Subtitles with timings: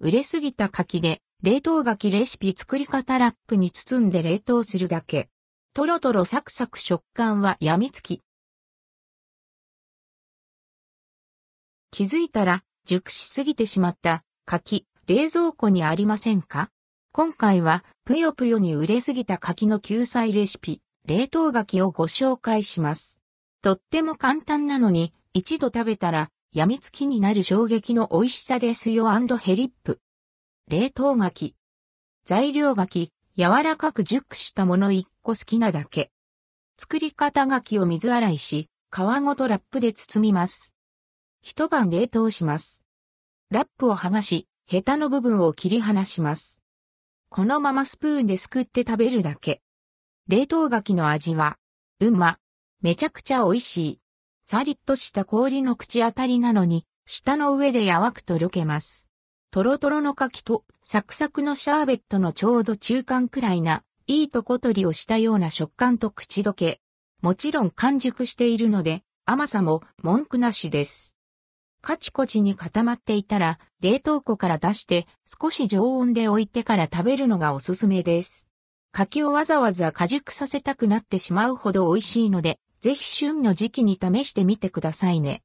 [0.00, 5.28] 売れすぎた柿で、冷凍柿レシピ作り方ラップに包んで冷凍するだけ。
[5.74, 8.22] トロトロサクサク食感は病みつき。
[11.90, 16.70] 気づいたら、熟しすぎてしまった柿、冷蔵庫にありませんか？
[17.10, 23.20] 今回は、ぷよぷよに売れすぎた柿の救済レシピ、冷凍柿をご紹介します。
[23.62, 30.00] とっても簡単なのに、一度食べたら、病みつきになる衝撃の美味しさですよヘリップ。
[30.66, 31.54] 冷凍柿。
[32.24, 36.10] 材料柿、柔らかく熟したもの1個好きなだけ。
[36.78, 40.74] 作り方柿を水洗いし、皮ごとラップで包みます。
[41.42, 42.82] 一晩冷凍します。
[43.50, 46.62] ラップを剥がし、ヘタの部分を切り離します。
[47.28, 49.60] このままスプーンですくって食べるだけ。
[50.28, 51.58] 冷凍柿の味は、
[52.00, 52.38] うま。
[52.80, 54.00] めちゃくちゃ美味しい。
[54.50, 59.06] サリッとした氷の口当たりなのに、舌の上でやわくとろけます。
[59.50, 66.80] トロトロの柿とサクサクのシャーベットのちょうど中間くらいな、いいとこ取りをしたような食感と口どけ。
[67.20, 71.14] もちろん完熟しているので、甘さも文句なしです。
[71.82, 78.48] カチコチに固まっていたら、冷凍庫から出して少し常温で置いてから食べるのがおすすめです。
[78.92, 85.36] 柿をわざわざ果熟させたくなってしまうほど美味しいので、ぜひ旬の時期に試してみてくださいね。